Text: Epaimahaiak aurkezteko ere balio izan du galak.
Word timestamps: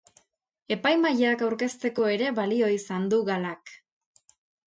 Epaimahaiak 0.75 1.43
aurkezteko 1.49 2.07
ere 2.13 2.31
balio 2.41 2.71
izan 2.79 3.07
du 3.13 3.19
galak. 3.31 3.77